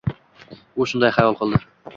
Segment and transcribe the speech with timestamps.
[0.79, 1.65] U shunday xayol qildi.